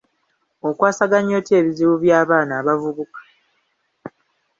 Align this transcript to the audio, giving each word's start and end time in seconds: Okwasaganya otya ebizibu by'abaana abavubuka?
Okwasaganya 0.69 1.33
otya 1.39 1.55
ebizibu 1.61 1.95
by'abaana 2.03 2.53
abavubuka? 2.61 3.19